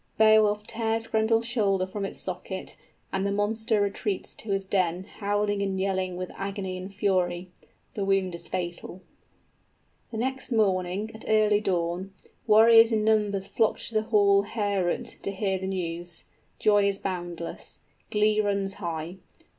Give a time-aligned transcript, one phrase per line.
[0.17, 2.75] Beowulf tears Grendel's shoulder from its socket,
[3.13, 7.51] and the monster retreats to his den, howling and yelling with agony and fury.
[7.93, 9.01] The wound is fatal._
[10.11, 12.15] _The next morning, at early dawn,
[12.47, 16.23] warriors in numbers flock to the hall Heorot, to hear the news.
[16.57, 17.77] Joy is boundless.
[18.09, 19.17] Glee runs high.